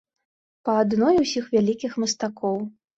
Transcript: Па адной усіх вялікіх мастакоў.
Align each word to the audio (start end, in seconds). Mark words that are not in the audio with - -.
Па 0.69 0.73
адной 0.85 1.21
усіх 1.27 1.55
вялікіх 1.55 1.91
мастакоў. 2.05 2.57